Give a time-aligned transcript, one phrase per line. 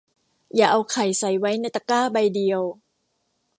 [0.55, 2.61] อย่าเอาไข่ใส่ไว้ในตะกร้าใบเดียว